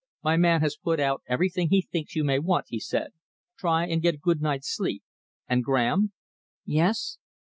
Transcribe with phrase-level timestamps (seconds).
[0.23, 3.11] "My man has put out everything he thinks you may want," he said.
[3.55, 5.03] "Try and get a good night's sleep.
[5.47, 6.11] And, Graham."
[6.65, 7.19] "Yes?"